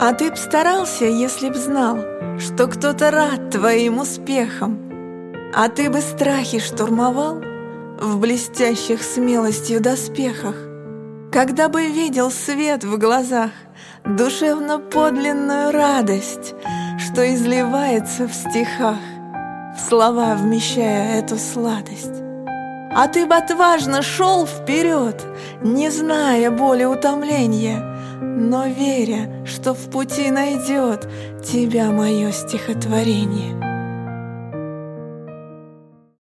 А 0.00 0.12
ты 0.12 0.30
б 0.30 0.36
старался, 0.36 1.06
если 1.06 1.50
б 1.50 1.56
знал, 1.56 1.98
Что 2.38 2.68
кто-то 2.68 3.10
рад 3.10 3.50
твоим 3.50 3.98
успехам. 3.98 4.78
А 5.52 5.68
ты 5.68 5.90
бы 5.90 6.00
страхи 6.00 6.60
штурмовал 6.60 7.42
В 8.00 8.20
блестящих 8.20 9.02
смелостью 9.02 9.80
доспехах. 9.80 10.54
Когда 11.32 11.68
бы 11.68 11.88
видел 11.88 12.30
свет 12.30 12.84
в 12.84 12.96
глазах, 12.96 13.50
Душевно 14.04 14.78
подлинную 14.78 15.72
радость, 15.72 16.54
Что 16.98 17.34
изливается 17.34 18.28
в 18.28 18.32
стихах, 18.32 19.00
В 19.76 19.80
слова 19.80 20.36
вмещая 20.36 21.18
эту 21.18 21.38
сладость. 21.38 22.22
А 22.94 23.08
ты 23.08 23.26
бы 23.26 23.34
отважно 23.34 24.02
шел 24.02 24.46
вперед, 24.46 25.26
Не 25.60 25.90
зная 25.90 26.52
боли 26.52 26.84
утомления, 26.84 27.97
Но 28.20 28.66
веря, 28.66 29.44
что 29.46 29.74
в 29.74 29.90
пути 29.90 30.30
найдет 30.30 31.08
Тебя 31.44 31.90
мое 31.90 32.32
стихотворение. 32.32 33.67